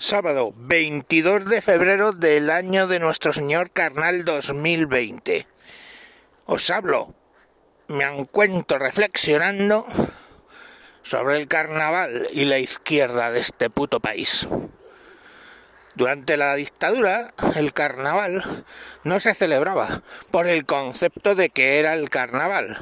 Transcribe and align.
sábado 0.00 0.54
22 0.56 1.44
de 1.44 1.60
febrero 1.60 2.12
del 2.12 2.48
año 2.48 2.86
de 2.86 2.98
nuestro 2.98 3.34
Señor 3.34 3.70
Carnal 3.70 4.24
2020. 4.24 5.46
Os 6.46 6.70
hablo, 6.70 7.14
me 7.86 8.04
encuentro 8.04 8.78
reflexionando 8.78 9.86
sobre 11.02 11.36
el 11.36 11.48
carnaval 11.48 12.26
y 12.32 12.46
la 12.46 12.58
izquierda 12.58 13.30
de 13.30 13.40
este 13.40 13.68
puto 13.68 14.00
país. 14.00 14.48
Durante 15.96 16.38
la 16.38 16.54
dictadura, 16.54 17.34
el 17.56 17.74
carnaval 17.74 18.42
no 19.04 19.20
se 19.20 19.34
celebraba 19.34 20.02
por 20.30 20.46
el 20.46 20.64
concepto 20.64 21.34
de 21.34 21.50
que 21.50 21.78
era 21.78 21.92
el 21.92 22.08
carnaval. 22.08 22.78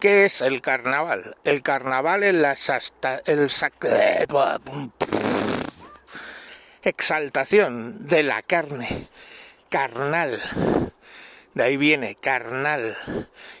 ¿Qué 0.00 0.24
es 0.24 0.40
el 0.40 0.62
carnaval? 0.62 1.36
El 1.44 1.60
carnaval 1.60 2.22
es 2.22 2.34
la 2.34 2.56
el 3.26 3.50
exaltación 6.84 8.06
de 8.06 8.22
la 8.22 8.42
carne, 8.42 9.08
carnal. 9.70 10.40
De 11.54 11.62
ahí 11.62 11.76
viene, 11.76 12.16
carnal. 12.16 12.96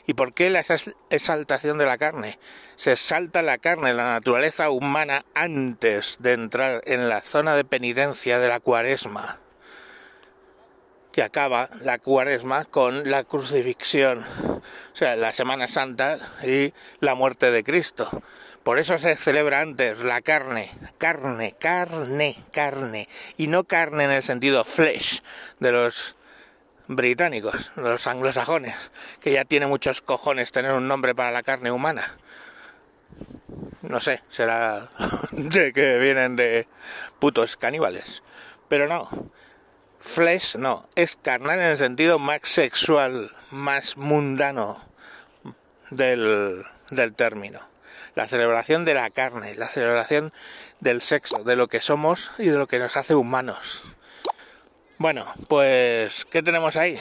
¿Y 0.06 0.14
por 0.14 0.34
qué 0.34 0.50
la 0.50 0.64
exaltación 1.10 1.78
de 1.78 1.86
la 1.86 1.96
carne? 1.96 2.38
Se 2.76 2.92
exalta 2.92 3.40
la 3.42 3.58
carne, 3.58 3.94
la 3.94 4.12
naturaleza 4.12 4.70
humana, 4.70 5.24
antes 5.34 6.16
de 6.18 6.32
entrar 6.32 6.82
en 6.86 7.08
la 7.08 7.22
zona 7.22 7.54
de 7.54 7.64
penitencia 7.64 8.40
de 8.40 8.48
la 8.48 8.58
cuaresma, 8.58 9.38
que 11.12 11.22
acaba 11.22 11.70
la 11.80 11.98
cuaresma 11.98 12.64
con 12.64 13.08
la 13.08 13.22
crucifixión, 13.22 14.24
o 14.48 14.96
sea, 14.96 15.14
la 15.14 15.32
Semana 15.32 15.68
Santa 15.68 16.18
y 16.42 16.74
la 16.98 17.14
muerte 17.14 17.52
de 17.52 17.62
Cristo. 17.62 18.10
Por 18.64 18.78
eso 18.78 18.96
se 18.98 19.14
celebra 19.16 19.60
antes 19.60 20.00
la 20.00 20.22
carne, 20.22 20.70
carne, 20.96 21.54
carne, 21.60 22.34
carne, 22.50 23.10
y 23.36 23.46
no 23.46 23.64
carne 23.64 24.04
en 24.04 24.10
el 24.10 24.22
sentido 24.22 24.64
flesh 24.64 25.20
de 25.60 25.70
los 25.70 26.16
británicos, 26.88 27.72
los 27.76 28.06
anglosajones, 28.06 28.74
que 29.20 29.32
ya 29.32 29.44
tiene 29.44 29.66
muchos 29.66 30.00
cojones 30.00 30.50
tener 30.50 30.72
un 30.72 30.88
nombre 30.88 31.14
para 31.14 31.30
la 31.30 31.42
carne 31.42 31.72
humana. 31.72 32.16
No 33.82 34.00
sé, 34.00 34.22
será 34.30 34.88
de 35.32 35.74
que 35.74 35.98
vienen 35.98 36.34
de 36.34 36.66
putos 37.18 37.58
caníbales. 37.58 38.22
Pero 38.68 38.88
no, 38.88 39.10
flesh 40.00 40.56
no, 40.56 40.88
es 40.94 41.16
carnal 41.16 41.58
en 41.58 41.66
el 41.66 41.76
sentido 41.76 42.18
más 42.18 42.40
sexual, 42.44 43.30
más 43.50 43.98
mundano 43.98 44.82
del, 45.90 46.64
del 46.88 47.12
término 47.12 47.73
la 48.14 48.28
celebración 48.28 48.84
de 48.84 48.94
la 48.94 49.10
carne, 49.10 49.54
la 49.54 49.68
celebración 49.68 50.32
del 50.80 51.02
sexo, 51.02 51.42
de 51.44 51.56
lo 51.56 51.68
que 51.68 51.80
somos 51.80 52.32
y 52.38 52.46
de 52.48 52.58
lo 52.58 52.66
que 52.66 52.78
nos 52.78 52.96
hace 52.96 53.14
humanos. 53.14 53.84
Bueno, 54.98 55.26
pues, 55.48 56.24
¿qué 56.24 56.42
tenemos 56.42 56.76
ahí? 56.76 56.98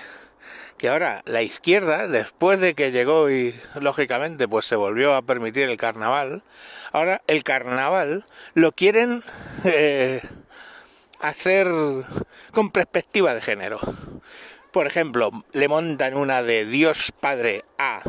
Que 0.77 0.89
ahora 0.89 1.21
la 1.25 1.41
izquierda, 1.41 2.07
después 2.07 2.59
de 2.59 2.73
que 2.73 2.91
llegó 2.91 3.29
y 3.29 3.55
lógicamente 3.79 4.47
pues 4.47 4.65
se 4.65 4.75
volvió 4.75 5.13
a 5.13 5.21
permitir 5.21 5.69
el 5.69 5.77
carnaval, 5.77 6.43
ahora 6.91 7.21
el 7.27 7.43
carnaval 7.43 8.25
lo 8.55 8.71
quieren 8.71 9.23
eh, 9.63 10.21
hacer 11.21 11.67
con 12.51 12.71
perspectiva 12.71 13.33
de 13.33 13.41
género. 13.41 13.79
Por 14.71 14.87
ejemplo, 14.87 15.45
le 15.51 15.67
montan 15.67 16.17
una 16.17 16.41
de 16.41 16.65
Dios 16.65 17.11
Padre 17.19 17.63
a 17.77 18.01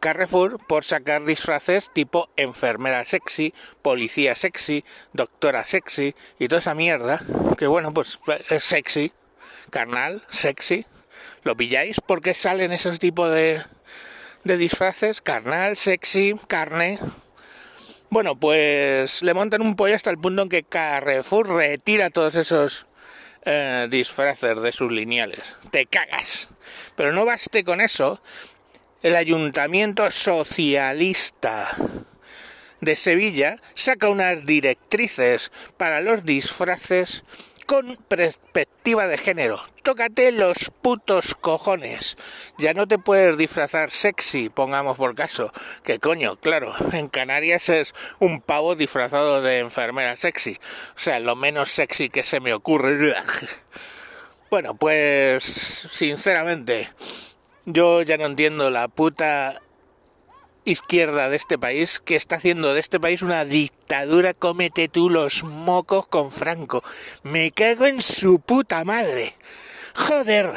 Carrefour 0.00 0.58
por 0.66 0.84
sacar 0.84 1.24
disfraces 1.24 1.90
tipo 1.92 2.30
enfermera 2.36 3.04
sexy, 3.04 3.54
policía 3.82 4.34
sexy, 4.34 4.84
doctora 5.12 5.64
sexy 5.64 6.14
y 6.38 6.48
toda 6.48 6.60
esa 6.60 6.74
mierda 6.74 7.22
que 7.56 7.66
bueno, 7.66 7.92
pues 7.92 8.18
es 8.48 8.64
sexy, 8.64 9.12
carnal, 9.70 10.24
sexy. 10.30 10.86
¿Lo 11.42 11.56
pilláis? 11.56 12.00
¿Por 12.00 12.22
qué 12.22 12.34
salen 12.34 12.72
esos 12.72 12.98
tipos 12.98 13.30
de, 13.32 13.62
de 14.44 14.56
disfraces? 14.56 15.20
Carnal, 15.20 15.76
sexy, 15.76 16.34
carne. 16.48 16.98
Bueno, 18.08 18.34
pues 18.34 19.22
le 19.22 19.34
montan 19.34 19.62
un 19.62 19.76
pollo 19.76 19.94
hasta 19.94 20.10
el 20.10 20.18
punto 20.18 20.42
en 20.42 20.48
que 20.48 20.64
Carrefour 20.64 21.48
retira 21.48 22.10
todos 22.10 22.34
esos 22.34 22.86
eh, 23.44 23.86
disfraces 23.90 24.60
de 24.60 24.72
sus 24.72 24.90
lineales. 24.90 25.54
Te 25.70 25.86
cagas. 25.86 26.48
Pero 26.96 27.12
no 27.12 27.24
baste 27.24 27.62
con 27.62 27.80
eso, 27.80 28.20
el 29.02 29.16
ayuntamiento 29.16 30.10
socialista 30.10 31.68
de 32.80 32.96
Sevilla 32.96 33.60
saca 33.74 34.08
unas 34.08 34.46
directrices 34.46 35.52
para 35.76 36.00
los 36.00 36.24
disfraces 36.24 37.24
con 37.66 37.96
perspectiva 38.08 39.06
de 39.06 39.16
género. 39.16 39.62
Tócate 39.82 40.32
los 40.32 40.72
putos 40.82 41.36
cojones. 41.36 42.16
Ya 42.58 42.74
no 42.74 42.88
te 42.88 42.98
puedes 42.98 43.38
disfrazar 43.38 43.92
sexy, 43.92 44.48
pongamos 44.48 44.96
por 44.96 45.14
caso. 45.14 45.52
Que 45.84 46.00
coño, 46.00 46.36
claro, 46.36 46.74
en 46.92 47.08
Canarias 47.08 47.68
es 47.68 47.94
un 48.18 48.40
pavo 48.40 48.74
disfrazado 48.74 49.40
de 49.40 49.60
enfermera 49.60 50.16
sexy. 50.16 50.58
O 50.96 50.98
sea, 50.98 51.20
lo 51.20 51.36
menos 51.36 51.70
sexy 51.70 52.10
que 52.10 52.22
se 52.22 52.40
me 52.40 52.52
ocurre. 52.52 53.14
Bueno, 54.50 54.74
pues 54.74 55.44
sinceramente, 55.44 56.90
yo 57.72 58.02
ya 58.02 58.16
no 58.16 58.26
entiendo 58.26 58.70
la 58.70 58.88
puta 58.88 59.60
izquierda 60.64 61.28
de 61.28 61.36
este 61.36 61.58
país 61.58 62.00
que 62.00 62.16
está 62.16 62.36
haciendo 62.36 62.74
de 62.74 62.80
este 62.80 63.00
país 63.00 63.22
una 63.22 63.44
dictadura, 63.44 64.34
cómete 64.34 64.88
tú 64.88 65.10
los 65.10 65.44
mocos 65.44 66.06
con 66.06 66.30
Franco. 66.30 66.82
Me 67.22 67.50
cago 67.50 67.86
en 67.86 68.00
su 68.00 68.40
puta 68.40 68.84
madre. 68.84 69.34
Joder. 69.94 70.52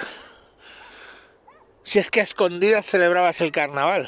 Si 1.84 2.00
es 2.00 2.10
que 2.10 2.22
a 2.22 2.24
escondidas 2.24 2.86
celebrabas 2.86 3.42
el 3.42 3.52
carnaval. 3.52 4.08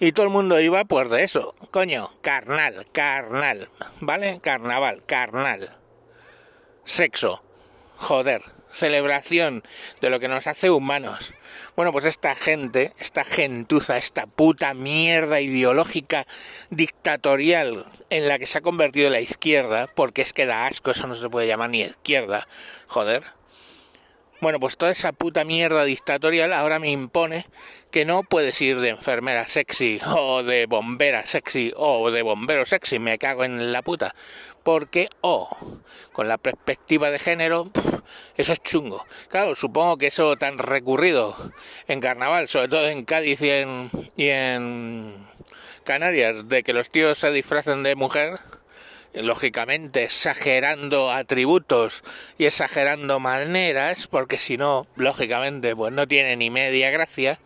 Y 0.00 0.12
todo 0.12 0.26
el 0.26 0.32
mundo 0.32 0.60
iba 0.60 0.84
pues 0.84 1.10
de 1.10 1.24
eso. 1.24 1.54
Coño, 1.70 2.10
carnal, 2.22 2.86
carnal. 2.92 3.68
¿Vale? 4.00 4.38
Carnaval, 4.40 5.02
carnal. 5.04 5.76
Sexo. 6.84 7.42
Joder. 7.96 8.57
Celebración 8.70 9.62
de 10.00 10.10
lo 10.10 10.20
que 10.20 10.28
nos 10.28 10.46
hace 10.46 10.70
humanos. 10.70 11.32
Bueno, 11.76 11.92
pues 11.92 12.04
esta 12.04 12.34
gente, 12.34 12.92
esta 12.98 13.24
gentuza, 13.24 13.96
esta 13.96 14.26
puta 14.26 14.74
mierda 14.74 15.40
ideológica 15.40 16.26
dictatorial 16.70 17.86
en 18.10 18.28
la 18.28 18.38
que 18.38 18.46
se 18.46 18.58
ha 18.58 18.62
convertido 18.62 19.10
la 19.10 19.20
izquierda, 19.20 19.88
porque 19.94 20.22
es 20.22 20.32
que 20.32 20.46
da 20.46 20.66
asco, 20.66 20.90
eso 20.90 21.06
no 21.06 21.14
se 21.14 21.30
puede 21.30 21.46
llamar 21.46 21.70
ni 21.70 21.82
izquierda, 21.82 22.46
joder. 22.86 23.38
Bueno, 24.40 24.60
pues 24.60 24.76
toda 24.76 24.92
esa 24.92 25.10
puta 25.10 25.42
mierda 25.44 25.82
dictatorial 25.82 26.52
ahora 26.52 26.78
me 26.78 26.90
impone 26.90 27.44
que 27.90 28.04
no 28.04 28.22
puedes 28.22 28.60
ir 28.62 28.78
de 28.78 28.90
enfermera 28.90 29.48
sexy 29.48 30.00
o 30.06 30.44
de 30.44 30.66
bombera 30.66 31.26
sexy 31.26 31.72
o 31.74 32.12
de 32.12 32.22
bombero 32.22 32.64
sexy, 32.64 33.00
me 33.00 33.18
cago 33.18 33.42
en 33.42 33.72
la 33.72 33.82
puta. 33.82 34.14
Porque, 34.68 35.08
oh, 35.22 35.48
con 36.12 36.28
la 36.28 36.36
perspectiva 36.36 37.10
de 37.10 37.18
género, 37.18 37.70
eso 38.36 38.52
es 38.52 38.62
chungo. 38.62 39.06
Claro, 39.30 39.54
supongo 39.54 39.96
que 39.96 40.08
eso 40.08 40.36
tan 40.36 40.58
recurrido 40.58 41.34
en 41.86 42.00
carnaval, 42.00 42.48
sobre 42.48 42.68
todo 42.68 42.86
en 42.86 43.06
Cádiz 43.06 43.40
y 43.40 43.50
en, 43.50 43.90
y 44.14 44.28
en 44.28 45.26
Canarias, 45.84 46.50
de 46.50 46.62
que 46.62 46.74
los 46.74 46.90
tíos 46.90 47.16
se 47.16 47.30
disfracen 47.30 47.82
de 47.82 47.94
mujer, 47.94 48.40
lógicamente 49.14 50.04
exagerando 50.04 51.10
atributos 51.12 52.04
y 52.36 52.44
exagerando 52.44 53.20
maneras, 53.20 54.06
porque 54.06 54.38
si 54.38 54.58
no, 54.58 54.86
lógicamente, 54.96 55.74
pues 55.74 55.94
no 55.94 56.06
tiene 56.06 56.36
ni 56.36 56.50
media 56.50 56.90
gracia. 56.90 57.40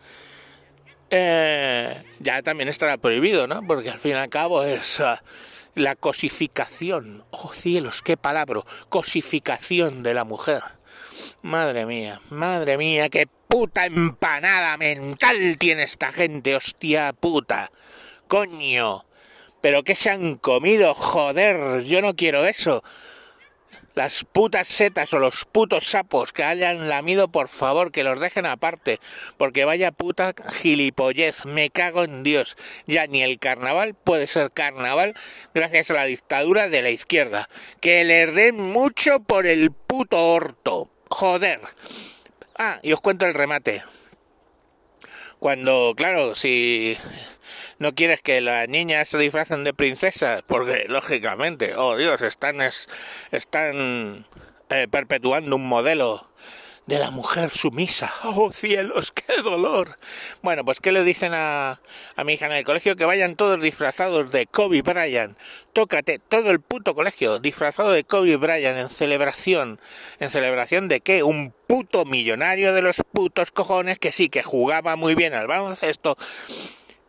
Eh, 1.09 2.03
ya 2.19 2.41
también 2.41 2.67
estará 2.67 2.97
prohibido, 2.97 3.47
¿no? 3.47 3.65
Porque 3.65 3.91
al 3.91 3.99
fin 3.99 4.11
y 4.11 4.15
al 4.15 4.27
cabo 4.27 4.65
es 4.65 4.99
ah, 4.99 5.23
la 5.75 5.95
cosificación. 5.95 7.23
Oh 7.31 7.53
cielos, 7.53 8.01
qué 8.01 8.17
palabra, 8.17 8.61
cosificación 8.89 10.03
de 10.03 10.13
la 10.13 10.23
mujer. 10.23 10.61
Madre 11.41 11.85
mía, 11.85 12.21
madre 12.29 12.77
mía, 12.77 13.09
qué 13.09 13.27
puta 13.47 13.85
empanada 13.85 14.77
mental 14.77 15.57
tiene 15.57 15.83
esta 15.83 16.11
gente, 16.11 16.55
hostia 16.55 17.13
puta. 17.13 17.71
Coño. 18.27 19.05
Pero 19.61 19.83
qué 19.83 19.95
se 19.95 20.09
han 20.09 20.35
comido, 20.35 20.93
joder, 20.93 21.83
yo 21.83 22.01
no 22.01 22.15
quiero 22.15 22.45
eso. 22.45 22.83
Las 23.95 24.23
putas 24.23 24.67
setas 24.67 25.13
o 25.13 25.19
los 25.19 25.45
putos 25.45 25.85
sapos 25.85 26.33
que 26.33 26.43
hayan 26.43 26.89
lamido, 26.89 27.27
por 27.27 27.47
favor, 27.47 27.91
que 27.91 28.03
los 28.03 28.19
dejen 28.19 28.47
aparte. 28.47 28.99
Porque 29.37 29.65
vaya 29.65 29.91
puta 29.91 30.33
gilipollez, 30.61 31.45
me 31.45 31.69
cago 31.69 32.03
en 32.03 32.23
Dios. 32.23 32.57
Ya 32.87 33.05
ni 33.05 33.21
el 33.21 33.37
carnaval 33.37 33.93
puede 33.93 34.25
ser 34.25 34.51
carnaval 34.51 35.13
gracias 35.53 35.91
a 35.91 35.95
la 35.95 36.05
dictadura 36.05 36.69
de 36.69 36.81
la 36.81 36.89
izquierda. 36.89 37.47
Que 37.81 38.03
le 38.03 38.25
den 38.27 38.55
mucho 38.55 39.19
por 39.19 39.45
el 39.45 39.71
puto 39.71 40.19
orto. 40.19 40.89
Joder. 41.09 41.59
Ah, 42.57 42.79
y 42.81 42.93
os 42.93 43.01
cuento 43.01 43.27
el 43.27 43.35
remate. 43.35 43.83
Cuando, 45.37 45.93
claro, 45.95 46.33
si 46.33 46.97
no 47.83 47.93
quieres 47.93 48.21
que 48.21 48.39
las 48.39 48.69
niñas 48.69 49.09
se 49.09 49.17
disfracen 49.17 49.65
de 49.65 49.73
princesas, 49.73 50.41
porque 50.47 50.85
lógicamente, 50.87 51.75
oh 51.75 51.97
Dios, 51.97 52.21
están, 52.21 52.61
están 53.31 54.25
eh, 54.69 54.87
perpetuando 54.89 55.57
un 55.57 55.67
modelo 55.67 56.29
de 56.85 56.97
la 56.97 57.11
mujer 57.11 57.49
sumisa. 57.49 58.13
¡Oh 58.23 58.53
cielos, 58.53 59.11
qué 59.11 59.41
dolor! 59.41 59.97
Bueno, 60.41 60.63
pues 60.63 60.79
¿qué 60.79 60.93
le 60.93 61.03
dicen 61.03 61.33
a, 61.33 61.81
a 62.15 62.23
mi 62.23 62.35
hija 62.35 62.45
en 62.45 62.53
el 62.53 62.63
colegio? 62.63 62.95
Que 62.95 63.03
vayan 63.03 63.35
todos 63.35 63.61
disfrazados 63.61 64.31
de 64.31 64.47
Kobe 64.47 64.81
Bryant. 64.81 65.37
Tócate 65.73 66.19
todo 66.19 66.51
el 66.51 66.61
puto 66.61 66.95
colegio 66.95 67.39
disfrazado 67.39 67.91
de 67.91 68.05
Kobe 68.05 68.37
Bryant 68.37 68.77
en 68.77 68.87
celebración. 68.87 69.81
¿En 70.21 70.31
celebración 70.31 70.87
de 70.87 71.01
qué? 71.01 71.23
Un 71.23 71.53
puto 71.67 72.05
millonario 72.05 72.73
de 72.73 72.81
los 72.81 73.01
putos 73.11 73.51
cojones 73.51 73.99
que 73.99 74.13
sí 74.13 74.29
que 74.29 74.41
jugaba 74.41 74.95
muy 74.95 75.15
bien 75.15 75.33
al 75.33 75.47
baloncesto 75.47 76.15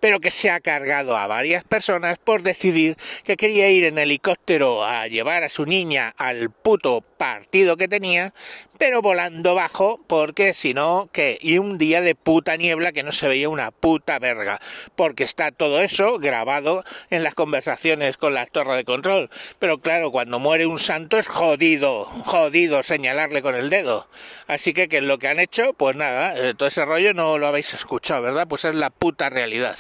pero 0.05 0.21
que 0.21 0.31
se 0.31 0.51
ha 0.51 0.61
cargado 0.61 1.17
a 1.17 1.27
varias 1.27 1.65
personas 1.65 2.19
por 2.19 2.43
decidir 2.43 2.99
que 3.25 3.39
quería 3.39 3.71
ir 3.71 3.85
en 3.85 3.97
helicóptero 3.97 4.85
a 4.85 5.09
llevar 5.09 5.45
a 5.45 5.49
su 5.49 5.65
niña 5.65 6.13
al 6.19 6.51
puto 6.51 7.01
partido 7.01 7.79
que 7.79 7.89
tenía, 7.89 8.35
pero 8.79 9.03
volando 9.03 9.55
bajo, 9.55 10.01
porque 10.07 10.55
si 10.55 10.75
no, 10.75 11.09
que 11.13 11.39
y 11.41 11.59
un 11.59 11.79
día 11.79 12.01
de 12.01 12.15
puta 12.15 12.57
niebla 12.57 12.93
que 12.93 13.03
no 13.03 13.13
se 13.13 13.29
veía 13.29 13.49
una 13.49 13.71
puta 13.71 14.19
verga, 14.19 14.61
porque 14.97 15.25
está 15.25 15.53
todo 15.53 15.81
eso 15.81 16.19
grabado 16.19 16.85
en 17.11 17.23
las 17.23 17.35
conversaciones 17.35 18.17
con 18.17 18.35
la 18.35 18.47
torre 18.47 18.77
de 18.77 18.85
control. 18.85 19.31
Pero 19.59 19.79
claro, 19.79 20.11
cuando 20.11 20.39
muere 20.39 20.67
un 20.67 20.79
santo 20.79 21.19
es 21.19 21.29
jodido, 21.29 22.05
jodido 22.05 22.83
señalarle 22.83 23.43
con 23.43 23.55
el 23.55 23.71
dedo. 23.71 24.09
Así 24.47 24.73
que, 24.73 24.89
¿qué 24.89 24.99
es 24.99 25.03
lo 25.03 25.19
que 25.19 25.29
han 25.29 25.41
hecho? 25.41 25.73
Pues 25.75 25.97
nada, 25.97 26.35
eh, 26.37 26.55
todo 26.55 26.69
ese 26.69 26.85
rollo 26.85 27.15
no 27.15 27.39
lo 27.39 27.47
habéis 27.47 27.75
escuchado, 27.75 28.23
¿verdad? 28.23 28.47
Pues 28.49 28.65
es 28.65 28.75
la 28.75 28.91
puta 28.91 29.31
realidad. 29.31 29.77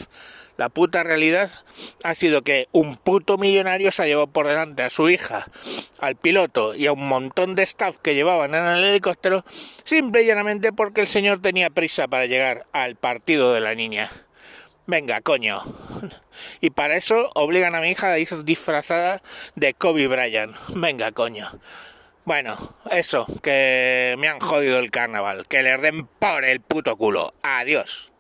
La 0.57 0.69
puta 0.69 1.03
realidad 1.03 1.51
ha 2.05 2.15
sido 2.15 2.43
que 2.43 2.69
un 2.71 2.97
puto 2.97 3.39
millonario 3.39 3.91
se 3.91 4.03
ha 4.03 4.07
llevado 4.07 4.29
por 4.29 4.47
delante 4.47 4.85
a 4.85 4.91
su 4.91 5.11
hija, 5.11 5.47
al 5.99 6.15
piloto 6.15 6.75
y 6.75 6.87
a 6.87 6.93
un 6.93 7.09
montón 7.09 7.57
de 7.57 7.65
staff 7.65 7.97
que 7.97 8.15
llevaban 8.15 8.55
en 8.55 8.65
el 8.65 8.85
helicóptero, 8.85 9.45
simple 9.85 10.23
y 10.23 10.27
llanamente 10.27 10.73
porque 10.73 11.01
el 11.01 11.09
señor 11.09 11.43
tenía 11.43 11.71
prisa 11.71 12.07
para 12.07 12.27
llegar 12.27 12.67
al 12.73 12.95
partido 12.95 13.53
de 13.53 13.61
la 13.61 13.75
niña. 13.75 14.11
Venga, 14.87 15.21
coño. 15.23 15.63
Y 16.61 16.71
para 16.71 16.97
eso 16.97 17.31
obligan 17.35 17.75
a 17.75 17.81
mi 17.81 17.91
hija 17.91 18.13
a 18.13 18.19
ir 18.19 18.29
disfrazada 18.45 19.23
de 19.55 19.73
Kobe 19.73 20.09
Bryant. 20.09 20.55
Venga, 20.69 21.11
coño. 21.13 21.49
Bueno, 22.25 22.57
eso, 22.91 23.27
que 23.43 24.15
me 24.19 24.29
han 24.29 24.41
jodido 24.41 24.79
el 24.79 24.91
carnaval. 24.91 25.47
Que 25.49 25.63
le 25.63 25.77
den 25.79 26.07
por 26.07 26.45
el 26.45 26.61
puto 26.61 26.97
culo. 26.97 27.33
Adiós. 27.43 28.14